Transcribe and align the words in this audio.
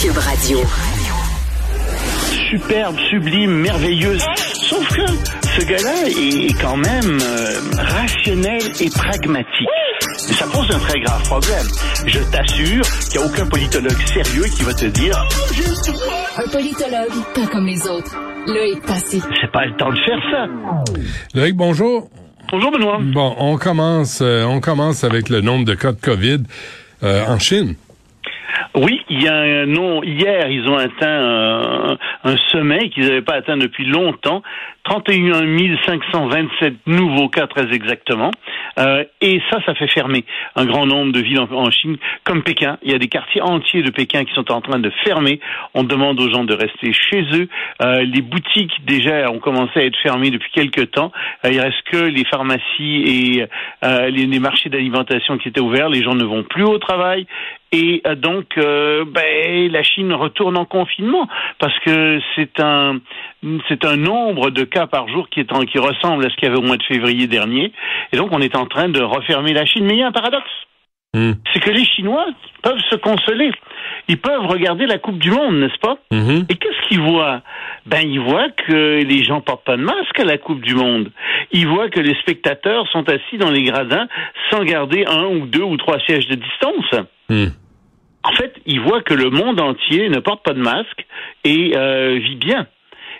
Cube 0.00 0.16
Radio. 0.18 0.58
Superbe, 2.50 2.96
sublime, 3.10 3.50
merveilleuse. 3.50 4.24
Sauf 4.54 4.88
que 4.94 5.06
ce 5.58 5.66
gars-là 5.66 6.08
est 6.08 6.60
quand 6.60 6.76
même 6.76 7.18
euh, 7.20 7.60
rationnel 7.76 8.62
et 8.80 8.90
pragmatique. 8.90 9.68
Ça 10.16 10.46
pose 10.52 10.70
un 10.70 10.78
très 10.78 11.00
grave 11.00 11.22
problème. 11.24 11.66
Je 12.06 12.20
t'assure 12.30 12.84
qu'il 13.10 13.20
n'y 13.20 13.26
a 13.26 13.28
aucun 13.28 13.46
politologue 13.46 14.06
sérieux 14.06 14.44
qui 14.56 14.62
va 14.62 14.72
te 14.72 14.84
dire 14.84 15.26
Un 16.36 16.48
politologue, 16.48 17.24
pas 17.34 17.46
comme 17.48 17.66
les 17.66 17.84
autres. 17.88 18.16
Loïc 18.46 18.80
Passy. 18.86 19.20
c'est 19.40 19.50
pas 19.50 19.66
le 19.66 19.76
temps 19.76 19.90
de 19.90 19.98
faire 19.98 20.20
ça. 20.30 20.46
Loïc, 21.34 21.56
bonjour. 21.56 22.08
Bonjour 22.52 22.70
Benoît. 22.70 22.98
Bon, 23.00 23.34
on 23.38 23.56
commence, 23.58 24.20
euh, 24.22 24.44
on 24.44 24.60
commence 24.60 25.02
avec 25.02 25.28
le 25.28 25.40
nombre 25.40 25.64
de 25.64 25.74
cas 25.74 25.90
de 25.90 26.00
COVID 26.00 26.44
euh, 27.02 27.26
en 27.26 27.40
Chine. 27.40 27.74
Oui, 28.74 29.04
il 29.08 29.22
y 29.22 29.28
a 29.28 29.34
un 29.34 29.66
nom. 29.66 30.02
Hier, 30.02 30.48
ils 30.50 30.68
ont 30.68 30.76
atteint 30.76 31.08
un, 31.08 31.98
un 32.24 32.36
sommet 32.52 32.90
qu'ils 32.90 33.04
n'avaient 33.04 33.22
pas 33.22 33.34
atteint 33.34 33.56
depuis 33.56 33.86
longtemps. 33.86 34.42
31 34.88 35.58
527 35.84 36.86
nouveaux 36.86 37.28
cas, 37.28 37.46
très 37.46 37.72
exactement. 37.74 38.30
Euh, 38.78 39.04
et 39.20 39.40
ça, 39.50 39.58
ça 39.66 39.74
fait 39.74 39.88
fermer 39.88 40.24
un 40.56 40.64
grand 40.64 40.86
nombre 40.86 41.12
de 41.12 41.20
villes 41.20 41.40
en, 41.40 41.70
Chine, 41.70 41.98
comme 42.24 42.42
Pékin. 42.42 42.78
Il 42.82 42.90
y 42.90 42.94
a 42.94 42.98
des 42.98 43.08
quartiers 43.08 43.42
entiers 43.42 43.82
de 43.82 43.90
Pékin 43.90 44.24
qui 44.24 44.32
sont 44.34 44.50
en 44.50 44.62
train 44.62 44.78
de 44.78 44.90
fermer. 45.04 45.40
On 45.74 45.84
demande 45.84 46.18
aux 46.20 46.30
gens 46.30 46.44
de 46.44 46.54
rester 46.54 46.92
chez 46.92 47.22
eux. 47.34 47.48
Euh, 47.82 48.02
les 48.04 48.22
boutiques, 48.22 48.72
déjà, 48.86 49.30
ont 49.30 49.40
commencé 49.40 49.80
à 49.80 49.84
être 49.84 49.98
fermées 50.02 50.30
depuis 50.30 50.50
quelques 50.52 50.90
temps. 50.92 51.12
Euh, 51.44 51.50
il 51.52 51.60
reste 51.60 51.82
que 51.90 51.98
les 51.98 52.24
pharmacies 52.24 52.62
et 52.80 53.44
euh, 53.84 54.08
les, 54.08 54.38
marchés 54.38 54.70
d'alimentation 54.70 55.36
qui 55.36 55.48
étaient 55.48 55.60
ouverts. 55.60 55.90
Les 55.90 56.02
gens 56.02 56.14
ne 56.14 56.24
vont 56.24 56.44
plus 56.44 56.64
au 56.64 56.78
travail. 56.78 57.26
Et 57.70 58.02
donc, 58.16 58.46
ben, 58.56 59.70
la 59.70 59.82
Chine 59.82 60.14
retourne 60.14 60.56
en 60.56 60.64
confinement 60.64 61.28
parce 61.58 61.78
que 61.80 62.18
c'est 62.34 62.60
un 62.60 62.98
c'est 63.68 63.84
un 63.84 63.96
nombre 63.96 64.50
de 64.50 64.64
cas 64.64 64.77
par 64.86 65.08
jour 65.08 65.28
qui 65.28 65.40
est 65.40 65.52
en, 65.52 65.60
qui 65.62 65.78
ressemble 65.78 66.24
à 66.24 66.30
ce 66.30 66.36
qu'il 66.36 66.44
y 66.48 66.50
avait 66.50 66.58
au 66.58 66.62
mois 66.62 66.76
de 66.76 66.82
février 66.84 67.26
dernier. 67.26 67.72
Et 68.12 68.16
donc, 68.16 68.30
on 68.32 68.40
est 68.40 68.56
en 68.56 68.66
train 68.66 68.88
de 68.88 69.00
refermer 69.02 69.52
la 69.52 69.66
Chine. 69.66 69.84
Mais 69.84 69.94
il 69.94 70.00
y 70.00 70.02
a 70.02 70.08
un 70.08 70.12
paradoxe, 70.12 70.50
Hmm. 71.14 71.32
c'est 71.52 71.60
que 71.60 71.70
les 71.70 71.86
Chinois 71.86 72.26
peuvent 72.62 72.82
se 72.90 72.96
consoler. 72.96 73.50
Ils 74.08 74.18
peuvent 74.18 74.44
regarder 74.44 74.84
la 74.84 74.98
Coupe 74.98 75.18
du 75.18 75.30
Monde, 75.30 75.54
n'est-ce 75.54 75.78
pas? 75.78 75.96
Mhm. 76.12 76.44
Et 76.50 76.54
qu'est-ce 76.54 76.88
qu'ils 76.88 77.00
voient? 77.00 77.40
Ben, 77.86 78.06
ils 78.06 78.20
voient 78.20 78.50
que 78.50 79.02
les 79.02 79.24
gens 79.24 79.40
portent 79.40 79.64
pas 79.64 79.78
de 79.78 79.82
masque 79.82 80.20
à 80.20 80.24
la 80.24 80.36
Coupe 80.36 80.60
du 80.60 80.74
Monde. 80.74 81.10
Ils 81.50 81.66
voient 81.66 81.88
que 81.88 82.00
les 82.00 82.14
spectateurs 82.16 82.86
sont 82.88 83.08
assis 83.08 83.38
dans 83.38 83.50
les 83.50 83.62
gradins 83.62 84.06
sans 84.50 84.62
garder 84.64 85.06
un 85.06 85.24
ou 85.24 85.46
deux 85.46 85.62
ou 85.62 85.78
trois 85.78 85.98
sièges 86.00 86.26
de 86.26 86.34
distance. 86.34 87.06
Hmm. 87.30 87.52
En 88.24 88.32
fait, 88.32 88.54
ils 88.66 88.80
voient 88.80 89.02
que 89.02 89.14
le 89.14 89.30
monde 89.30 89.60
entier 89.62 90.10
ne 90.10 90.18
porte 90.18 90.44
pas 90.44 90.52
de 90.52 90.60
masque 90.60 91.06
et 91.44 91.72
euh, 91.74 92.18
vit 92.18 92.36
bien. 92.36 92.66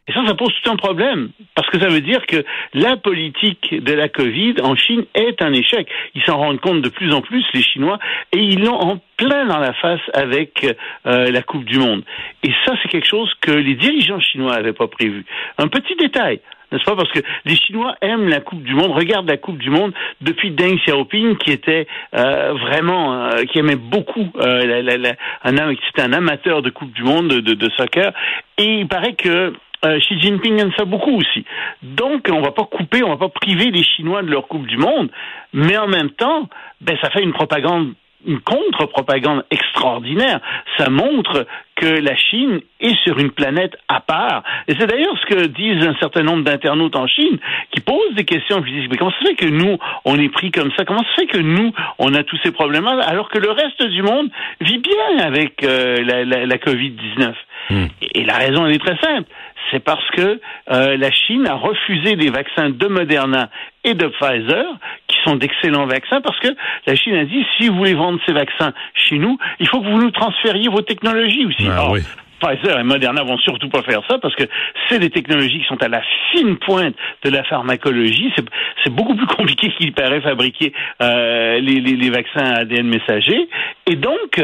Et 0.09 0.13
ça, 0.13 0.27
ça 0.27 0.35
pose 0.35 0.53
tout 0.63 0.71
un 0.71 0.77
problème, 0.77 1.31
parce 1.55 1.69
que 1.69 1.79
ça 1.79 1.89
veut 1.89 2.01
dire 2.01 2.25
que 2.27 2.45
la 2.73 2.97
politique 2.97 3.75
de 3.83 3.93
la 3.93 4.09
Covid 4.09 4.55
en 4.63 4.75
Chine 4.75 5.05
est 5.15 5.43
un 5.43 5.53
échec. 5.53 5.89
Ils 6.15 6.23
s'en 6.23 6.39
rendent 6.39 6.61
compte 6.61 6.81
de 6.81 6.89
plus 6.89 7.13
en 7.13 7.21
plus, 7.21 7.45
les 7.53 7.63
Chinois, 7.63 7.99
et 8.33 8.39
ils 8.39 8.65
l'ont 8.65 8.81
en 8.81 9.01
plein 9.17 9.47
dans 9.47 9.59
la 9.59 9.75
face 9.75 10.01
avec 10.15 10.65
euh, 11.07 11.31
la 11.31 11.43
Coupe 11.43 11.65
du 11.65 11.79
Monde. 11.79 12.05
Et 12.43 12.51
ça, 12.65 12.75
c'est 12.83 12.89
quelque 12.89 13.07
chose 13.07 13.31
que 13.41 13.51
les 13.51 13.75
dirigeants 13.75 14.21
chinois 14.21 14.57
n'avaient 14.57 14.73
pas 14.73 14.89
prévu. 14.89 15.27
Un 15.59 15.69
petit 15.69 15.95
détail, 15.97 16.41
n'est-ce 16.73 16.85
pas 16.85 16.97
Parce 16.97 17.11
que 17.11 17.21
les 17.45 17.57
Chinois 17.57 17.95
aiment 18.01 18.29
la 18.29 18.41
Coupe 18.41 18.63
du 18.63 18.75
Monde, 18.75 18.93
regardent 18.93 19.29
la 19.29 19.37
Coupe 19.37 19.59
du 19.59 19.71
Monde 19.71 19.93
depuis 20.21 20.51
Deng 20.51 20.77
Xiaoping, 20.77 21.37
qui 21.37 21.51
était 21.51 21.87
euh, 22.15 22.55
vraiment, 22.55 23.25
euh, 23.25 23.45
qui 23.45 23.59
aimait 23.59 23.77
beaucoup, 23.77 24.31
euh, 24.37 24.65
la, 24.65 24.83
la, 24.83 24.97
la, 24.97 25.15
un, 25.45 25.75
qui 25.75 25.83
était 25.91 26.03
un 26.03 26.13
amateur 26.13 26.63
de 26.63 26.71
Coupe 26.71 26.93
du 26.93 27.03
Monde 27.03 27.29
de, 27.29 27.41
de, 27.41 27.55
de 27.55 27.71
soccer. 27.77 28.13
Et 28.59 28.81
il 28.81 28.89
paraît 28.89 29.15
que 29.15 29.53
euh, 29.85 29.99
Xi 30.01 30.21
Jinping 30.21 30.61
aime 30.61 30.73
ça 30.77 30.85
beaucoup 30.85 31.17
aussi. 31.17 31.45
Donc, 31.83 32.29
on 32.31 32.41
va 32.41 32.53
pas 32.53 32.65
couper, 32.65 33.03
on 33.05 33.11
va 33.11 33.17
pas 33.17 33.29
priver 33.29 33.71
les 33.71 33.83
Chinois 33.83 34.23
de 34.23 34.31
leur 34.31 34.49
Coupe 34.49 34.67
du 34.67 34.77
Monde, 34.77 35.11
mais 35.53 35.77
en 35.77 35.89
même 35.89 36.11
temps, 36.11 36.49
ben 36.81 36.97
ça 37.01 37.11
fait 37.11 37.23
une 37.23 37.33
propagande 37.33 37.95
une 38.27 38.41
contre-propagande 38.41 39.45
extraordinaire. 39.51 40.41
Ça 40.77 40.91
montre 40.91 41.47
que 41.77 41.87
la 41.87 42.17
Chine 42.17 42.61
est 42.81 42.97
sur 43.05 43.19
une 43.19 43.31
planète 43.31 43.77
à 43.87 44.01
part. 44.01 44.43
Et 44.67 44.75
c'est 44.79 44.87
d'ailleurs 44.87 45.17
ce 45.21 45.27
que 45.27 45.47
disent 45.47 45.87
un 45.87 45.95
certain 46.01 46.23
nombre 46.23 46.43
d'internautes 46.43 46.97
en 46.97 47.07
Chine 47.07 47.39
qui 47.71 47.81
posent 47.81 48.15
des 48.17 48.25
questions. 48.25 48.61
Puis 48.61 48.73
disent, 48.73 48.89
mais 48.91 48.97
comment 48.97 49.13
ça 49.13 49.19
se 49.21 49.29
fait 49.29 49.35
que 49.37 49.47
nous, 49.47 49.79
on 50.05 50.19
est 50.19 50.29
pris 50.29 50.51
comme 50.51 50.73
ça? 50.77 50.85
Comment 50.85 51.03
ça 51.03 51.09
se 51.15 51.21
fait 51.21 51.27
que 51.29 51.39
nous, 51.39 51.73
on 51.99 52.13
a 52.15 52.25
tous 52.25 52.39
ces 52.43 52.51
problèmes-là, 52.51 52.99
alors 53.07 53.29
que 53.29 53.39
le 53.39 53.51
reste 53.51 53.83
du 53.85 54.03
monde 54.03 54.31
vit 54.61 54.79
bien 54.79 55.25
avec 55.25 55.63
euh, 55.63 56.03
la, 56.03 56.25
la, 56.25 56.47
la 56.47 56.57
COVID-19? 56.57 57.35
Hmm. 57.71 57.87
Et 58.15 58.25
la 58.25 58.37
raison, 58.37 58.67
elle 58.67 58.75
est 58.75 58.85
très 58.85 58.99
simple. 58.99 59.29
C'est 59.71 59.83
parce 59.83 60.09
que 60.11 60.41
euh, 60.71 60.97
la 60.97 61.11
Chine 61.11 61.47
a 61.47 61.55
refusé 61.55 62.17
des 62.17 62.31
vaccins 62.31 62.71
de 62.71 62.87
Moderna 62.87 63.51
et 63.85 63.95
de 63.95 64.07
Pfizer, 64.07 64.65
qui 65.07 65.17
sont 65.25 65.37
d'excellents 65.37 65.87
vaccins, 65.87 66.21
parce 66.21 66.39
que 66.41 66.49
la 66.87 66.95
Chine 66.95 67.15
a 67.15 67.25
dit, 67.25 67.45
si 67.57 67.69
vous 67.69 67.77
voulez 67.77 67.95
vendre 67.95 68.19
ces 68.27 68.33
vaccins 68.33 68.73
chez 68.95 69.19
nous, 69.19 69.39
il 69.61 69.69
faut 69.69 69.81
que 69.81 69.87
vous 69.87 70.01
nous 70.01 70.11
transfériez 70.11 70.69
vos 70.69 70.83
technologies 70.83 71.47
aussi. 71.47 71.67
Ah 71.71 71.91
oui. 71.91 72.01
Pfizer 72.41 72.79
et 72.79 72.85
Moderna 72.85 73.25
vont 73.25 73.39
surtout 73.39 73.69
pas 73.69 73.83
faire 73.83 74.01
ça 74.09 74.19
parce 74.19 74.35
que 74.37 74.45
c'est 74.89 75.01
des 75.01 75.11
technologies 75.11 75.61
qui 75.61 75.67
sont 75.67 75.83
à 75.83 75.89
la 75.89 76.03
fine 76.31 76.57
pointe 76.57 76.95
de 77.25 77.31
la 77.31 77.43
pharmacologie. 77.45 78.33
C'est, 78.37 78.45
c'est 78.85 78.95
beaucoup 78.95 79.17
plus 79.17 79.27
compliqué 79.27 79.73
qu'il 79.77 79.93
paraît 79.93 80.21
fabriquer 80.21 80.73
euh, 81.03 81.59
les, 81.59 81.81
les, 81.81 81.97
les 81.97 82.11
vaccins 82.11 82.45
à 82.45 82.61
ADN 82.61 82.87
messager. 82.87 83.49
Et 83.87 83.97
donc, 83.97 84.41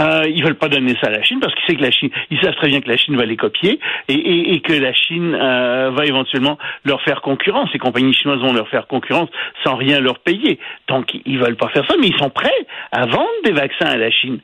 euh, 0.00 0.22
ils 0.28 0.42
veulent 0.44 0.58
pas 0.58 0.68
donner 0.68 0.94
ça 1.00 1.08
à 1.08 1.10
la 1.10 1.22
Chine 1.22 1.40
parce 1.40 1.54
qu'ils 1.54 2.40
savent 2.40 2.54
très 2.56 2.68
bien 2.68 2.80
que 2.80 2.88
la 2.88 2.96
Chine 2.96 3.16
va 3.16 3.24
les 3.24 3.36
copier 3.36 3.80
et, 4.08 4.14
et, 4.14 4.54
et 4.54 4.60
que 4.60 4.72
la 4.72 4.92
Chine 4.92 5.34
euh, 5.34 5.90
va 5.90 6.06
éventuellement 6.06 6.58
leur 6.84 7.02
faire 7.02 7.20
concurrence. 7.20 7.70
Les 7.72 7.78
compagnies 7.78 8.14
chinoises 8.14 8.40
vont 8.40 8.52
leur 8.52 8.68
faire 8.68 8.86
concurrence 8.86 9.28
sans 9.64 9.76
rien 9.76 10.00
leur 10.00 10.20
payer. 10.20 10.58
Donc 10.88 11.14
ils 11.24 11.38
veulent 11.38 11.56
pas 11.56 11.68
faire 11.68 11.86
ça, 11.86 11.94
mais 12.00 12.08
ils 12.08 12.18
sont 12.18 12.30
prêts 12.30 12.66
à 12.92 13.06
vendre 13.06 13.28
des 13.44 13.52
vaccins 13.52 13.86
à 13.86 13.96
la 13.96 14.10
Chine. 14.10 14.40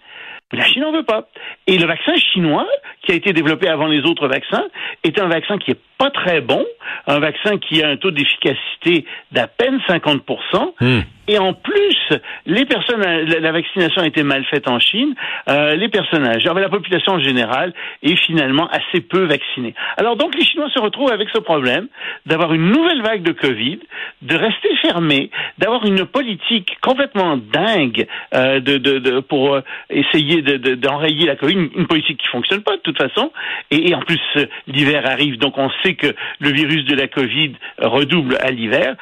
La 0.52 0.64
Chine 0.64 0.82
n'en 0.82 0.92
veut 0.92 1.04
pas. 1.04 1.28
Et 1.66 1.78
le 1.78 1.86
vaccin 1.86 2.14
chinois, 2.32 2.66
qui 3.02 3.12
a 3.12 3.14
été 3.14 3.32
développé 3.32 3.68
avant 3.68 3.86
les 3.86 4.00
autres 4.02 4.28
vaccins, 4.28 4.64
est 5.02 5.18
un 5.20 5.26
vaccin 5.26 5.58
qui 5.58 5.72
est 5.72 5.80
pas 5.98 6.10
très 6.10 6.40
bon, 6.40 6.64
un 7.06 7.18
vaccin 7.18 7.58
qui 7.58 7.82
a 7.82 7.88
un 7.88 7.96
taux 7.96 8.10
d'efficacité 8.10 9.04
d'à 9.32 9.46
peine 9.46 9.78
50%. 9.88 10.74
Hmm. 10.80 11.00
Et 11.26 11.38
en 11.38 11.54
plus, 11.54 11.96
les 12.44 12.66
personnes, 12.66 13.00
la, 13.00 13.52
vaccination 13.52 14.02
a 14.02 14.06
été 14.06 14.22
mal 14.22 14.44
faite 14.44 14.68
en 14.68 14.78
Chine. 14.78 15.14
Euh, 15.48 15.74
les 15.74 15.88
personnes 15.88 16.26
âgées, 16.26 16.50
la 16.54 16.68
population 16.68 17.14
en 17.14 17.18
général 17.18 17.72
est 18.02 18.16
finalement 18.16 18.68
assez 18.68 19.00
peu 19.00 19.24
vaccinée. 19.24 19.74
Alors 19.96 20.16
donc, 20.16 20.34
les 20.34 20.44
Chinois 20.44 20.68
se 20.74 20.78
retrouvent 20.78 21.12
avec 21.12 21.28
ce 21.32 21.38
problème 21.38 21.88
d'avoir 22.26 22.52
une 22.52 22.70
nouvelle 22.70 23.00
vague 23.02 23.22
de 23.22 23.32
Covid, 23.32 23.78
de 24.22 24.36
rester 24.36 24.68
fermés, 24.82 25.30
d'avoir 25.58 25.86
une 25.86 26.04
politique 26.04 26.76
complètement 26.82 27.38
dingue 27.38 28.06
euh, 28.34 28.60
de, 28.60 28.76
de, 28.76 28.98
de, 28.98 29.20
pour 29.20 29.54
euh, 29.54 29.60
essayer 29.88 30.42
de- 30.42 30.58
de- 30.58 30.74
d'enrayer 30.74 31.26
la 31.26 31.36
Covid, 31.36 31.54
une, 31.54 31.86
politique 31.86 32.20
qui 32.20 32.28
fonctionne 32.28 32.62
pas 32.62 32.76
de 32.76 32.82
toute 32.82 32.98
façon. 32.98 33.32
Et, 33.70 33.90
et 33.90 33.94
en 33.94 34.00
plus, 34.00 34.20
l'hiver 34.66 35.04
arrive, 35.06 35.38
donc 35.38 35.56
on 35.56 35.70
sait 35.84 35.94
que 35.94 36.14
le 36.40 36.50
virus 36.50 36.84
de 36.84 36.94
la 36.94 37.08
Covid 37.08 37.52
redouble 37.78 38.36
à 38.40 38.50
l'hiver. 38.50 38.96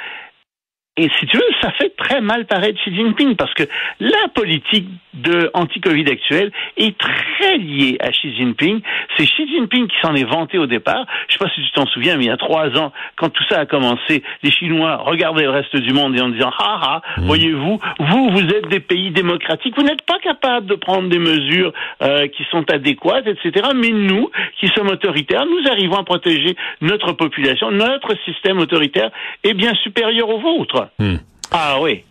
Et 0.99 1.09
si 1.19 1.25
tu 1.25 1.39
veux, 1.39 1.43
ça 1.63 1.71
fait 1.71 1.97
très 1.97 2.21
mal 2.21 2.45
paraître 2.45 2.79
Xi 2.83 2.95
Jinping 2.95 3.35
parce 3.35 3.55
que 3.55 3.63
la 3.99 4.29
politique 4.35 4.91
de 5.15 5.51
anti-Covid 5.55 6.05
actuelle 6.11 6.53
est 6.77 6.99
très 6.99 7.57
liée 7.57 7.97
à 7.99 8.11
Xi 8.11 8.37
Jinping. 8.37 8.83
C'est 9.17 9.25
Xi 9.25 9.49
Jinping 9.49 9.87
qui 9.89 9.97
s'en 10.03 10.15
est 10.15 10.25
vanté 10.25 10.59
au 10.59 10.67
départ. 10.67 11.07
Je 11.29 11.33
sais 11.33 11.39
pas 11.39 11.49
si 11.55 11.63
tu 11.63 11.71
t'en 11.71 11.87
souviens, 11.87 12.19
mais 12.19 12.25
il 12.25 12.27
y 12.27 12.31
a 12.31 12.37
trois 12.37 12.77
ans, 12.77 12.93
quand 13.17 13.31
tout 13.31 13.43
ça 13.49 13.61
a 13.61 13.65
commencé, 13.65 14.23
les 14.43 14.51
Chinois 14.51 14.97
regardaient 14.97 15.45
le 15.45 15.51
reste 15.51 15.75
du 15.75 15.95
monde 15.95 16.15
et 16.15 16.21
en 16.21 16.29
disant 16.29 16.51
ah 16.59 16.81
ah, 16.83 17.03
voyez-vous, 17.23 17.81
vous 17.99 18.29
vous 18.29 18.45
êtes 18.49 18.69
des 18.69 18.81
pays 18.81 19.13
démocratiques, 19.13 19.75
vous 19.75 19.85
n'êtes 19.85 20.03
pas 20.03 20.19
capables 20.19 20.67
de 20.67 20.75
prendre 20.75 21.09
des 21.09 21.19
mesures 21.19 21.73
euh, 22.03 22.29
qui 22.29 22.45
sont 22.51 22.71
adéquates, 22.71 23.27
etc. 23.27 23.71
Mais 23.75 23.89
nous, 23.89 24.31
qui 24.61 24.69
sommes 24.69 24.89
autoritaires, 24.89 25.47
nous 25.47 25.71
arrivons 25.71 25.97
à 25.97 26.05
protéger 26.05 26.55
notre 26.83 27.13
population, 27.13 27.71
notre 27.71 28.15
système 28.27 28.59
autoritaire 28.59 29.11
est 29.43 29.55
bien 29.55 29.73
supérieur 29.77 30.29
au 30.29 30.39
vôtre. 30.39 30.82
Hmm. 30.99 31.17
Ah 31.51 31.79
oui. 31.81 32.05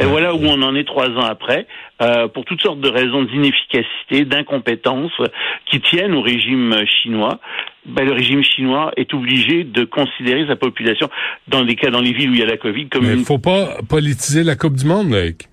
Et 0.00 0.04
voilà 0.04 0.32
où 0.32 0.44
on 0.44 0.62
en 0.62 0.76
est 0.76 0.84
trois 0.84 1.08
ans 1.08 1.26
après, 1.28 1.66
euh, 2.02 2.28
pour 2.28 2.44
toutes 2.44 2.62
sortes 2.62 2.80
de 2.80 2.88
raisons 2.88 3.24
d'inefficacité, 3.24 4.24
d'incompétence 4.24 5.10
euh, 5.18 5.26
qui 5.66 5.80
tiennent 5.80 6.14
au 6.14 6.22
régime 6.22 6.76
chinois. 7.02 7.40
Ben, 7.84 8.04
le 8.06 8.12
régime 8.12 8.44
chinois 8.44 8.92
est 8.96 9.12
obligé 9.12 9.64
de 9.64 9.84
considérer 9.84 10.46
sa 10.46 10.54
population, 10.54 11.10
dans 11.48 11.62
les 11.62 11.74
cas, 11.74 11.90
dans 11.90 12.00
les 12.00 12.12
villes 12.12 12.30
où 12.30 12.34
il 12.34 12.38
y 12.38 12.42
a 12.42 12.46
la 12.46 12.58
Covid, 12.58 12.88
comme 12.88 13.06
Mais 13.06 13.14
une... 13.14 13.24
faut 13.24 13.38
pas 13.38 13.78
politiser 13.88 14.44
la 14.44 14.54
Coupe 14.54 14.76
du 14.76 14.86
Monde, 14.86 15.10
Loïc. 15.10 15.48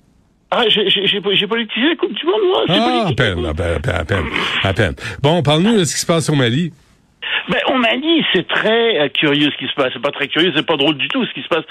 Ah, 0.51 0.65
j'ai 0.67 1.21
politisé 1.47 1.87
la 1.87 1.95
Coupe 1.95 2.13
du 2.13 2.25
Monde, 2.25 2.41
moi. 2.47 2.63
Ah, 2.67 2.73
à 2.73 2.89
politisé. 2.91 3.15
peine, 3.15 3.45
à 3.45 3.53
peine, 3.53 3.73
à 3.73 3.79
peine, 3.79 3.95
à 3.95 4.05
peine, 4.05 4.25
à 4.63 4.73
peine. 4.73 4.95
Bon, 5.23 5.41
parle-nous 5.41 5.79
de 5.79 5.83
ce 5.85 5.95
qui 5.95 6.01
se 6.01 6.05
passe 6.05 6.29
au 6.29 6.35
Mali. 6.35 6.71
Ben, 7.49 7.59
au 7.73 7.77
Mali, 7.77 8.23
c'est 8.33 8.47
très 8.47 8.99
euh, 8.99 9.09
curieux 9.09 9.49
ce 9.51 9.57
qui 9.57 9.67
se 9.67 9.75
passe. 9.75 9.91
C'est 9.93 10.01
pas 10.01 10.11
très 10.11 10.27
curieux, 10.27 10.51
c'est 10.55 10.65
pas 10.65 10.77
drôle 10.77 10.97
du 10.97 11.07
tout 11.07 11.25
ce 11.25 11.33
qui 11.33 11.41
se 11.41 11.47
passe. 11.47 11.65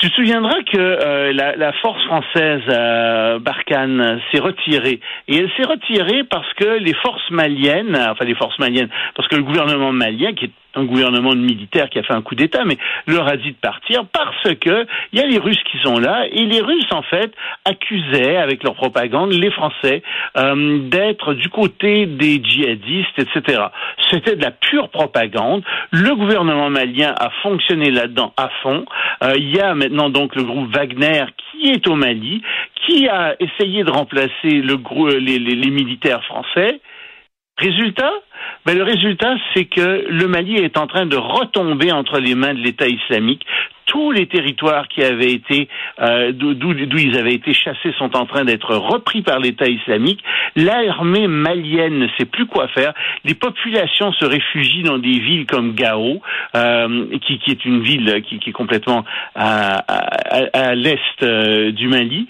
Tu 0.00 0.08
te 0.08 0.14
souviendras 0.14 0.62
que 0.62 0.78
euh, 0.78 1.32
la, 1.34 1.72
force 1.74 2.02
française 2.06 2.62
à 2.70 3.38
Barkhane 3.38 4.18
s'est 4.32 4.40
retirée. 4.40 4.98
Et 5.28 5.36
elle 5.36 5.50
s'est 5.58 5.66
retirée 5.66 6.24
parce 6.24 6.50
que 6.54 6.78
les 6.78 6.94
forces 6.94 7.30
maliennes, 7.30 7.94
enfin 7.96 8.24
les 8.24 8.34
forces 8.34 8.58
maliennes, 8.58 8.88
parce 9.14 9.28
que 9.28 9.36
le 9.36 9.42
gouvernement 9.42 9.92
malien, 9.92 10.32
qui 10.32 10.46
est 10.46 10.52
un 10.74 10.84
gouvernement 10.84 11.34
militaire 11.34 11.88
qui 11.90 11.98
a 11.98 12.02
fait 12.02 12.14
un 12.14 12.22
coup 12.22 12.34
d'État, 12.34 12.64
mais 12.64 12.78
leur 13.06 13.26
a 13.26 13.36
dit 13.36 13.52
de 13.52 13.56
partir 13.56 14.04
parce 14.12 14.54
que 14.56 14.86
il 15.12 15.18
y 15.18 15.22
a 15.22 15.26
les 15.26 15.38
Russes 15.38 15.62
qui 15.70 15.78
sont 15.82 15.98
là 15.98 16.26
et 16.30 16.44
les 16.46 16.60
Russes 16.60 16.92
en 16.92 17.02
fait 17.02 17.32
accusaient 17.64 18.36
avec 18.36 18.62
leur 18.62 18.74
propagande 18.74 19.32
les 19.32 19.50
Français 19.50 20.02
euh, 20.36 20.78
d'être 20.88 21.34
du 21.34 21.48
côté 21.48 22.06
des 22.06 22.42
djihadistes, 22.42 23.18
etc. 23.18 23.64
C'était 24.10 24.36
de 24.36 24.42
la 24.42 24.50
pure 24.50 24.88
propagande. 24.90 25.62
Le 25.90 26.14
gouvernement 26.14 26.70
malien 26.70 27.14
a 27.18 27.30
fonctionné 27.42 27.90
là-dedans 27.90 28.32
à 28.36 28.48
fond. 28.62 28.84
Euh, 29.22 29.34
il 29.36 29.54
y 29.54 29.60
a 29.60 29.74
maintenant 29.74 30.10
donc 30.10 30.34
le 30.36 30.44
groupe 30.44 30.74
Wagner 30.74 31.24
qui 31.36 31.70
est 31.70 31.86
au 31.88 31.94
Mali, 31.94 32.42
qui 32.86 33.08
a 33.08 33.34
essayé 33.40 33.84
de 33.84 33.90
remplacer 33.90 34.30
le, 34.44 34.78
les, 35.18 35.38
les 35.38 35.70
militaires 35.70 36.24
français. 36.24 36.80
Résultat, 37.60 38.12
ben, 38.64 38.76
le 38.76 38.84
résultat, 38.84 39.36
c'est 39.54 39.66
que 39.66 40.06
le 40.08 40.26
Mali 40.26 40.56
est 40.56 40.78
en 40.78 40.86
train 40.86 41.04
de 41.04 41.16
retomber 41.16 41.92
entre 41.92 42.18
les 42.18 42.34
mains 42.34 42.54
de 42.54 42.60
l'État 42.60 42.88
islamique. 42.88 43.44
Tous 43.84 44.12
les 44.12 44.26
territoires 44.26 44.86
qui 44.88 45.02
avaient 45.02 45.32
été 45.32 45.68
euh, 46.00 46.30
d'où 46.32 46.72
ils 46.96 47.18
avaient 47.18 47.34
été 47.34 47.52
chassés 47.52 47.92
sont 47.98 48.16
en 48.16 48.24
train 48.24 48.44
d'être 48.44 48.74
repris 48.76 49.22
par 49.22 49.40
l'État 49.40 49.66
islamique. 49.66 50.22
L'armée 50.54 51.26
malienne 51.26 51.98
ne 51.98 52.08
sait 52.16 52.24
plus 52.24 52.46
quoi 52.46 52.68
faire. 52.68 52.94
Les 53.24 53.34
populations 53.34 54.12
se 54.12 54.24
réfugient 54.24 54.84
dans 54.84 54.98
des 54.98 55.18
villes 55.18 55.46
comme 55.46 55.74
Gao, 55.74 56.22
euh, 56.54 57.06
qui, 57.26 57.40
qui, 57.40 57.50
est 57.50 57.64
une 57.64 57.82
ville 57.82 58.22
qui, 58.22 58.38
qui 58.38 58.50
est 58.50 58.54
complètement 58.54 59.04
à, 59.34 59.82
à, 59.88 60.68
à 60.70 60.74
l'est 60.74 61.22
euh, 61.22 61.72
du 61.72 61.88
Mali. 61.88 62.28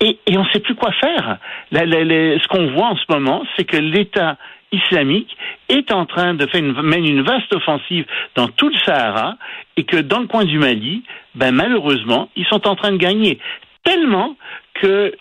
Et, 0.00 0.18
on 0.28 0.44
ne 0.44 0.48
sait 0.50 0.60
plus 0.60 0.74
quoi 0.74 0.92
faire. 0.92 1.38
Ce 1.72 2.48
qu'on 2.48 2.72
voit 2.72 2.88
en 2.88 2.96
ce 2.96 3.04
moment, 3.08 3.44
c'est 3.56 3.64
que 3.64 3.76
l'État 3.76 4.36
islamique 4.72 5.36
est 5.68 5.90
en 5.92 6.06
train 6.06 6.34
de 6.34 6.46
faire 6.46 6.60
une, 6.60 6.76
une 7.04 7.22
vaste 7.22 7.54
offensive 7.54 8.04
dans 8.34 8.48
tout 8.48 8.68
le 8.68 8.76
Sahara 8.84 9.36
et 9.76 9.84
que 9.84 9.96
dans 9.96 10.20
le 10.20 10.26
coin 10.26 10.44
du 10.44 10.58
Mali, 10.58 11.02
ben 11.34 11.52
malheureusement, 11.52 12.28
ils 12.36 12.46
sont 12.46 12.66
en 12.66 12.74
train 12.74 12.92
de 12.92 12.96
gagner 12.96 13.38
tellement 13.84 14.36
que 14.80 15.12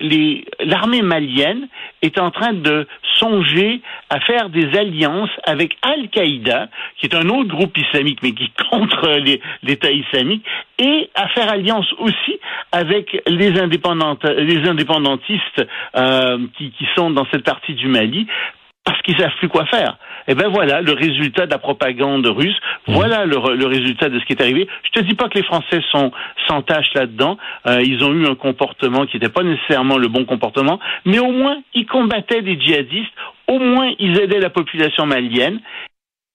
l'armée 0.60 1.02
malienne 1.02 1.68
est 2.02 2.20
en 2.20 2.32
train 2.32 2.54
de 2.54 2.88
songer 3.16 3.82
à 4.10 4.20
faire 4.20 4.50
des 4.50 4.78
alliances 4.78 5.30
avec 5.46 5.78
Al-Qaïda, 5.82 6.70
qui 6.98 7.06
est 7.06 7.16
un 7.16 7.30
autre 7.30 7.50
groupe 7.50 7.78
islamique, 7.78 8.20
mais 8.22 8.34
qui 8.34 8.52
contre 8.70 9.20
l'État 9.64 9.92
islamique, 9.92 10.46
et 10.78 11.10
à 11.16 11.28
faire 11.30 11.50
alliance 11.50 11.92
aussi 12.00 12.40
avec 12.72 13.22
les, 13.28 13.52
les 13.52 13.60
indépendantistes 14.68 15.68
euh, 15.96 16.38
qui 16.58 16.88
sont 16.96 17.12
dans 17.12 17.26
cette 17.32 17.44
partie 17.44 17.74
du 17.74 17.88
Mali, 17.88 18.28
parce 18.86 19.02
qu'ils 19.02 19.18
savent 19.18 19.36
plus 19.40 19.50
quoi 19.50 19.66
faire. 19.66 19.98
Et 20.28 20.32
eh 20.32 20.36
ben 20.36 20.48
voilà 20.50 20.82
le 20.82 20.94
résultat 20.94 21.46
de 21.46 21.52
la 21.52 21.58
propagande 21.58 22.26
russe. 22.26 22.56
Mmh. 22.88 22.94
Voilà 22.94 23.26
le, 23.26 23.38
le, 23.56 23.68
résultat 23.68 24.10
de 24.10 24.20
ce 24.20 24.26
qui 24.26 24.34
est 24.34 24.42
arrivé. 24.42 24.68
Je 24.84 25.00
te 25.00 25.06
dis 25.06 25.16
pas 25.16 25.28
que 25.28 25.38
les 25.38 25.44
Français 25.44 25.82
sont 25.92 26.12
sans 26.48 26.62
tâche 26.62 26.88
là-dedans. 26.96 27.38
Euh, 27.68 27.82
ils 27.84 28.04
ont 28.04 28.14
eu 28.14 28.26
un 28.26 28.36
comportement 28.36 29.06
qui 29.06 29.18
n'était 29.18 29.30
pas 29.30 29.44
nécessairement 29.44 29.98
le 29.98 30.08
bon 30.08 30.26
comportement, 30.26 30.80
mais 31.06 31.20
au 31.20 31.32
moins 31.32 31.58
ils 31.74 31.86
combattaient 31.86 32.42
des 32.42 32.60
djihadistes. 32.60 33.12
Au 33.48 33.60
moins 33.60 33.92
ils 34.00 34.20
aidaient 34.20 34.40
la 34.40 34.50
population 34.50 35.06
malienne. 35.06 35.60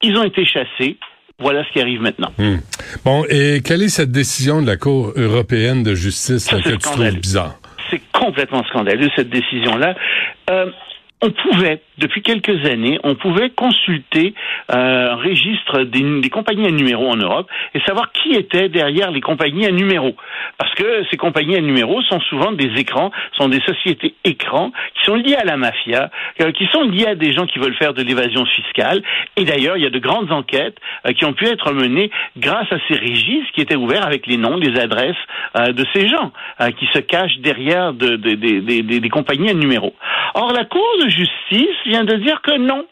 Ils 0.03 0.17
ont 0.17 0.25
été 0.25 0.45
chassés. 0.45 0.97
Voilà 1.41 1.65
ce 1.65 1.73
qui 1.73 1.81
arrive 1.81 2.03
maintenant. 2.03 2.33
Mmh. 2.39 2.57
Bon, 3.05 3.25
et 3.31 3.61
quelle 3.65 3.83
est 3.83 3.89
cette 3.89 4.13
décision 4.13 4.61
de 4.61 4.67
la 4.67 4.77
Cour 4.77 5.13
européenne 5.17 5.83
de 5.83 5.95
justice 5.95 6.45
Ça, 6.45 6.61
que 6.61 6.71
tu 6.71 6.79
trouves 6.79 7.11
bizarre? 7.19 7.55
C'est 7.91 8.03
complètement 8.13 8.63
scandaleux, 8.65 9.09
cette 9.17 9.31
décision-là. 9.31 9.97
Euh, 10.51 10.67
on 11.23 11.31
pouvait, 11.31 11.83
depuis 11.99 12.23
quelques 12.23 12.65
années, 12.67 12.99
on 13.05 13.15
pouvait 13.15 13.51
consulter 13.51 14.35
euh, 14.73 15.13
un 15.13 15.17
registre 15.17 15.83
des, 15.83 16.21
des, 16.21 16.31
compagnies 16.31 16.67
à 16.67 16.71
numéro 16.71 17.09
en 17.09 17.17
Europe 17.17 17.49
et 17.75 17.81
savoir 17.81 18.11
qui 18.13 18.33
était 18.33 18.69
derrière 18.69 19.11
les 19.11 19.21
compagnies 19.21 19.67
à 19.67 19.71
numéro. 19.71 20.15
Parce 20.57 20.75
que 20.75 21.05
ces 21.11 21.19
compagnies 21.19 21.57
à 21.57 21.61
numéro 21.61 22.01
sont 22.03 22.21
souvent 22.21 22.53
des 22.53 22.73
écrans, 22.79 23.11
sont 23.37 23.49
des 23.49 23.61
sociétés 23.61 24.15
écrans 24.25 24.73
qui 24.95 25.05
sont 25.05 25.17
liées 25.17 25.37
à 25.37 25.45
la 25.45 25.59
mafia, 25.59 26.11
euh, 26.41 26.53
qui 26.53 26.67
sont 26.73 26.85
liées 26.85 27.07
à 27.07 27.15
des 27.15 27.33
gens 27.33 27.47
qui 27.47 27.59
veulent 27.59 27.77
faire 27.77 27.93
de 27.93 28.03
l'évasion 28.03 28.47
fiscale. 28.47 29.03
Et 29.37 29.45
d'ailleurs, 29.45 29.77
il 29.77 29.83
y 29.83 29.87
a 29.87 29.91
de 29.91 29.99
grandes 29.99 30.33
enquêtes 30.33 30.79
euh, 31.07 31.13
qui 31.13 31.27
ont 31.27 31.35
pu 31.35 31.47
être 31.47 31.73
menées 31.73 32.11
grâce 32.39 32.73
à 32.73 32.79
ces 32.89 32.99
registres 32.99 33.53
qui 33.55 33.61
étaient 33.61 33.77
ouverts 33.77 34.07
avec 34.07 34.27
les 34.27 34.39
noms, 34.39 34.57
les 34.57 34.79
adresses 34.81 35.17
de 35.57 35.85
ces 35.93 36.09
gens 36.09 36.33
qui 36.79 36.87
se 36.93 36.99
cachent 37.01 37.39
derrière 37.39 37.93
de, 37.93 38.17
de, 38.17 38.35
de, 38.35 38.99
des 38.99 39.09
compagnies 39.09 39.51
à 39.51 39.55
numéro. 39.55 39.95
Or, 40.35 40.53
la 40.53 40.65
justice 41.11 41.77
vient 41.87 42.05
de 42.05 42.17
dire 42.17 42.41
que 42.43 42.57
non. 42.59 42.87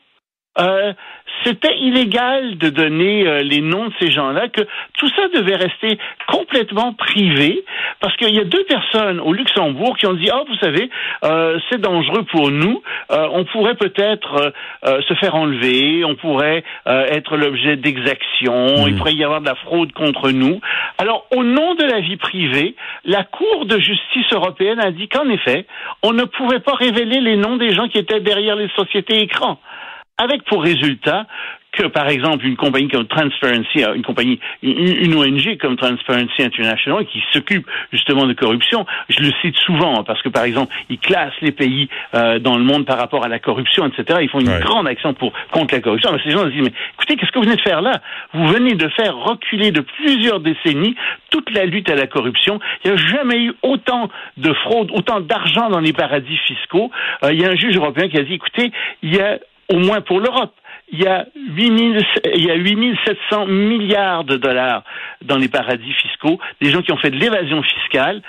Euh, 0.61 0.93
c'était 1.45 1.77
illégal 1.79 2.59
de 2.59 2.69
donner 2.69 3.27
euh, 3.27 3.43
les 3.43 3.61
noms 3.61 3.87
de 3.87 3.93
ces 4.01 4.11
gens-là, 4.11 4.49
que 4.49 4.63
tout 4.99 5.09
ça 5.15 5.29
devait 5.35 5.57
rester 5.57 5.99
complètement 6.27 6.93
privé, 6.95 7.65
parce 8.01 8.17
qu'il 8.17 8.35
y 8.35 8.41
a 8.41 8.45
deux 8.45 8.65
personnes 8.65 9.21
au 9.21 9.33
Luxembourg 9.33 9.97
qui 9.97 10.07
ont 10.07 10.15
dit, 10.15 10.31
ah, 10.31 10.41
oh, 10.41 10.45
vous 10.49 10.57
savez, 10.57 10.91
euh, 11.25 11.59
c'est 11.71 11.81
dangereux 11.81 12.25
pour 12.25 12.51
nous, 12.51 12.83
euh, 13.11 13.29
on 13.33 13.45
pourrait 13.45 13.77
peut-être 13.77 14.53
euh, 14.85 15.01
se 15.03 15.15
faire 15.15 15.35
enlever, 15.35 16.05
on 16.05 16.17
pourrait 16.17 16.65
être 16.87 17.37
l'objet 17.37 17.77
d'exactions, 17.77 18.85
mmh. 18.85 18.89
il 18.89 18.97
pourrait 18.97 19.15
y 19.15 19.25
avoir 19.25 19.41
de 19.41 19.47
la 19.47 19.55
fraude 19.55 19.93
contre 19.93 20.31
nous. 20.31 20.61
Alors, 20.99 21.27
au 21.35 21.45
nom 21.45 21.75
de 21.75 21.85
la 21.85 22.01
vie 22.01 22.17
privée, 22.17 22.75
la 23.05 23.25
Cour 23.25 23.67
de 23.67 23.79
justice 23.79 24.33
européenne 24.33 24.81
a 24.81 24.91
dit 24.91 25.09
qu'en 25.09 25.29
effet, 25.29 25.67
on 26.03 26.13
ne 26.13 26.25
pouvait 26.25 26.61
pas 26.61 26.75
révéler 26.75 27.21
les 27.21 27.37
noms 27.37 27.57
des 27.57 27.75
gens 27.75 27.89
qui 27.89 27.99
étaient 27.99 28.21
derrière 28.21 28.57
les 28.57 28.69
sociétés 28.77 29.21
écrans 29.21 29.59
avec 30.19 30.45
pour 30.45 30.63
résultat 30.63 31.27
que, 31.73 31.87
par 31.87 32.09
exemple, 32.09 32.47
une 32.47 32.57
compagnie 32.57 32.89
comme 32.89 33.07
Transparency, 33.07 33.85
une 33.95 34.03
compagnie, 34.03 34.41
une, 34.63 35.15
ONG 35.15 35.59
comme 35.59 35.77
Transparency 35.77 36.43
International, 36.43 37.05
qui 37.07 37.23
s'occupe 37.33 37.67
justement 37.93 38.27
de 38.27 38.33
corruption, 38.33 38.87
je 39.09 39.21
le 39.21 39.31
cite 39.43 39.57
souvent 39.59 40.03
parce 40.03 40.21
que, 40.23 40.29
par 40.29 40.45
exemple, 40.45 40.75
ils 40.89 40.99
classent 40.99 41.41
les 41.41 41.53
pays 41.53 41.89
euh, 42.15 42.39
dans 42.39 42.57
le 42.57 42.65
monde 42.65 42.87
par 42.87 42.99
rapport 42.99 43.25
à 43.25 43.29
la 43.29 43.39
corruption, 43.39 43.87
etc. 43.87 44.21
Ils 44.23 44.29
font 44.29 44.41
une 44.41 44.59
grande 44.59 44.89
action 44.89 45.15
pour 45.15 45.33
contre 45.51 45.75
la 45.75 45.81
corruption. 45.81 46.11
Mais 46.13 46.21
ces 46.25 46.31
gens 46.31 46.45
se 46.45 46.49
disent, 46.49 46.63
mais 46.63 46.73
écoutez, 46.95 47.17
qu'est-ce 47.17 47.31
que 47.31 47.39
vous 47.39 47.45
venez 47.45 47.57
de 47.57 47.63
faire 47.63 47.83
là? 47.83 48.01
Vous 48.33 48.47
venez 48.49 48.75
de 48.75 48.89
faire 48.89 49.17
reculer 49.17 49.71
de 49.71 49.81
plusieurs 49.81 50.41
décennies 50.41 50.97
toute 51.31 51.51
la 51.51 51.67
lutte 51.67 51.91
à 51.91 51.95
la 51.95 52.07
corruption. 52.07 52.59
Il 52.85 52.91
n'y 52.91 52.99
a 52.99 53.07
jamais 53.07 53.41
eu 53.43 53.53
autant 53.63 54.09
de 54.37 54.53
fraude, 54.53 54.91
autant 54.93 55.21
d'argent 55.21 55.69
dans 55.69 55.81
les 55.81 55.93
paradis 55.93 56.39
fiscaux. 56.39 56.91
Euh, 57.23 57.33
il 57.33 57.41
y 57.41 57.45
a 57.45 57.51
un 57.51 57.57
juge 57.57 57.77
européen 57.77 58.09
qui 58.09 58.19
a 58.19 58.23
dit, 58.23 58.35
écoutez, 58.35 58.73
il 59.03 59.15
y 59.15 59.21
a 59.21 59.39
au 59.73 59.79
moins 59.79 60.01
pour 60.01 60.21
l'Europe. 60.21 60.55
Il 60.91 61.03
y 61.03 61.07
a 61.07 61.27
8 61.35 62.05
il 62.35 62.47
y 62.47 62.51
a 62.51 62.55
8700 62.55 63.47
milliards 63.47 64.25
de 64.25 64.37
dollars 64.37 64.85
dans 65.23 65.37
les 65.37 65.49
paradis 65.49 65.93
fiscaux, 65.93 66.39
des 66.63 66.71
gens 66.71 66.81
qui 66.83 66.93
ont 66.93 66.97
fait 66.97 67.11
de 67.11 67.19
l'évasion 67.19 67.63
fiscale, 67.63 68.23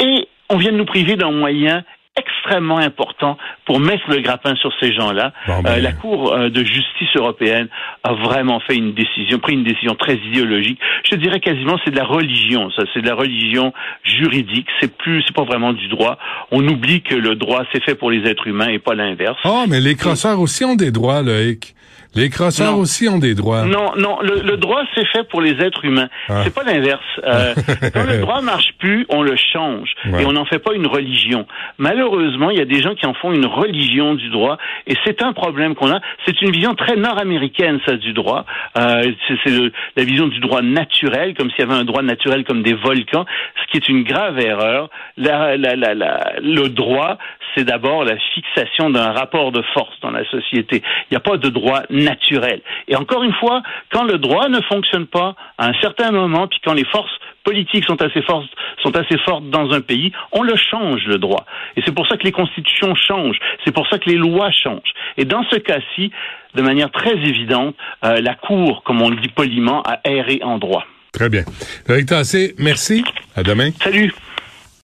et 0.00 0.28
on 0.48 0.56
vient 0.56 0.72
de 0.72 0.78
nous 0.78 0.86
priver 0.86 1.16
d'un 1.16 1.32
moyen 1.32 1.84
extrêmement 2.16 2.78
important 2.78 3.36
pour 3.68 3.80
mettre 3.80 4.08
le 4.08 4.20
grappin 4.22 4.56
sur 4.56 4.72
ces 4.80 4.94
gens-là. 4.94 5.34
Ben. 5.46 5.62
euh, 5.66 5.78
la 5.78 5.92
Cour 5.92 6.32
euh, 6.32 6.48
de 6.48 6.64
justice 6.64 7.14
européenne 7.14 7.68
a 8.02 8.14
vraiment 8.14 8.60
fait 8.60 8.74
une 8.74 8.94
décision, 8.94 9.38
pris 9.38 9.52
une 9.52 9.62
décision 9.62 9.94
très 9.94 10.14
idéologique. 10.14 10.80
Je 11.04 11.16
dirais 11.16 11.38
quasiment 11.38 11.78
c'est 11.84 11.90
de 11.90 11.96
la 11.96 12.06
religion, 12.06 12.70
ça, 12.70 12.84
c'est 12.94 13.02
de 13.02 13.06
la 13.06 13.14
religion 13.14 13.74
juridique. 14.04 14.66
C'est 14.80 14.96
plus, 14.96 15.22
c'est 15.26 15.36
pas 15.36 15.44
vraiment 15.44 15.74
du 15.74 15.86
droit. 15.88 16.16
On 16.50 16.66
oublie 16.66 17.02
que 17.02 17.14
le 17.14 17.34
droit 17.34 17.64
c'est 17.70 17.84
fait 17.84 17.94
pour 17.94 18.10
les 18.10 18.26
êtres 18.26 18.46
humains 18.46 18.68
et 18.68 18.78
pas 18.78 18.94
l'inverse. 18.94 19.36
Oh, 19.44 19.64
mais 19.68 19.80
les 19.80 19.96
crosseurs 19.96 20.40
aussi 20.40 20.64
ont 20.64 20.74
des 20.74 20.90
droits, 20.90 21.20
Loïc. 21.20 21.74
Les 22.14 22.30
crosseurs 22.30 22.78
aussi 22.78 23.08
ont 23.08 23.18
des 23.18 23.34
droits. 23.34 23.64
Non, 23.64 23.92
non, 23.96 24.18
le, 24.22 24.40
le 24.40 24.56
droit 24.56 24.82
c'est 24.94 25.06
fait 25.06 25.28
pour 25.28 25.40
les 25.40 25.52
êtres 25.62 25.84
humains. 25.84 26.08
Ah. 26.28 26.42
C'est 26.42 26.54
pas 26.54 26.64
l'inverse. 26.64 27.04
Euh, 27.22 27.54
quand 27.94 28.04
le 28.04 28.18
droit 28.18 28.40
marche 28.40 28.70
plus, 28.78 29.06
on 29.10 29.22
le 29.22 29.36
change 29.36 29.90
ouais. 30.06 30.22
et 30.22 30.26
on 30.26 30.32
n'en 30.32 30.46
fait 30.46 30.58
pas 30.58 30.74
une 30.74 30.86
religion. 30.86 31.46
Malheureusement, 31.76 32.50
il 32.50 32.58
y 32.58 32.62
a 32.62 32.64
des 32.64 32.80
gens 32.80 32.94
qui 32.94 33.06
en 33.06 33.14
font 33.14 33.32
une 33.32 33.46
religion 33.46 34.14
du 34.14 34.30
droit 34.30 34.56
et 34.86 34.94
c'est 35.04 35.22
un 35.22 35.32
problème 35.32 35.74
qu'on 35.74 35.90
a. 35.90 36.00
C'est 36.26 36.40
une 36.42 36.50
vision 36.50 36.74
très 36.74 36.96
nord-américaine 36.96 37.78
ça 37.86 37.96
du 37.96 38.12
droit. 38.12 38.44
Euh, 38.76 39.12
c'est 39.44 39.52
la 39.96 40.04
vision 40.04 40.28
du 40.28 40.40
droit 40.40 40.62
naturel, 40.62 41.34
comme 41.34 41.50
s'il 41.50 41.60
y 41.60 41.62
avait 41.62 41.78
un 41.78 41.84
droit 41.84 42.02
naturel 42.02 42.44
comme 42.44 42.62
des 42.62 42.74
volcans, 42.74 43.26
ce 43.62 43.70
qui 43.70 43.76
est 43.76 43.88
une 43.88 44.02
grave 44.02 44.38
erreur. 44.38 44.88
La, 45.16 45.56
la, 45.56 45.76
la, 45.76 45.94
le 46.40 46.68
droit, 46.68 47.18
c'est 47.54 47.64
d'abord 47.64 48.04
la 48.04 48.16
fixation 48.34 48.90
d'un 48.90 49.12
rapport 49.12 49.52
de 49.52 49.62
force 49.74 49.94
dans 50.00 50.10
la 50.10 50.24
société. 50.30 50.82
Il 51.10 51.12
n'y 51.12 51.16
a 51.16 51.20
pas 51.20 51.36
de 51.36 51.48
droit 51.48 51.77
naturel. 51.90 52.60
Et 52.88 52.96
encore 52.96 53.22
une 53.22 53.32
fois, 53.34 53.62
quand 53.92 54.04
le 54.04 54.18
droit 54.18 54.48
ne 54.48 54.60
fonctionne 54.62 55.06
pas 55.06 55.34
à 55.58 55.68
un 55.68 55.74
certain 55.80 56.10
moment, 56.10 56.46
puis 56.48 56.60
quand 56.64 56.74
les 56.74 56.84
forces 56.84 57.10
politiques 57.44 57.84
sont 57.86 58.00
assez 58.02 58.22
fortes, 58.22 58.48
sont 58.82 58.94
assez 58.96 59.16
fortes 59.24 59.48
dans 59.50 59.70
un 59.72 59.80
pays, 59.80 60.12
on 60.32 60.42
le 60.42 60.54
change 60.56 61.04
le 61.06 61.18
droit. 61.18 61.46
Et 61.76 61.82
c'est 61.84 61.94
pour 61.94 62.06
ça 62.06 62.16
que 62.16 62.24
les 62.24 62.32
constitutions 62.32 62.94
changent. 62.94 63.38
C'est 63.64 63.72
pour 63.72 63.88
ça 63.88 63.98
que 63.98 64.10
les 64.10 64.16
lois 64.16 64.50
changent. 64.50 64.92
Et 65.16 65.24
dans 65.24 65.44
ce 65.50 65.56
cas-ci, 65.56 66.10
de 66.54 66.62
manière 66.62 66.90
très 66.90 67.14
évidente, 67.14 67.74
euh, 68.04 68.20
la 68.20 68.34
Cour, 68.34 68.82
comme 68.84 69.00
on 69.00 69.08
le 69.08 69.16
dit 69.16 69.28
poliment, 69.28 69.82
a 69.82 70.00
erré 70.04 70.40
en 70.42 70.58
droit. 70.58 70.84
Très 71.12 71.28
bien. 71.28 71.44
Loïc 71.88 72.06
Tassé, 72.06 72.54
merci. 72.58 73.02
À 73.34 73.42
demain. 73.42 73.70
Salut. 73.82 74.12